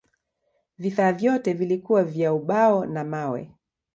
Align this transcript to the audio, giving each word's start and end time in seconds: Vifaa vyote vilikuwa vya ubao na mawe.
Vifaa 0.77 1.11
vyote 1.13 1.53
vilikuwa 1.53 2.03
vya 2.03 2.33
ubao 2.33 2.85
na 2.85 3.03
mawe. 3.03 3.51